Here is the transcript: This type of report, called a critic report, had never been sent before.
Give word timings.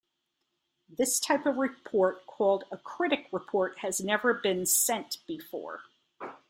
This 0.89 1.19
type 1.19 1.45
of 1.45 1.57
report, 1.57 2.25
called 2.25 2.63
a 2.71 2.77
critic 2.79 3.27
report, 3.31 3.77
had 3.81 3.93
never 4.03 4.33
been 4.33 4.65
sent 4.65 5.17
before. 5.27 5.81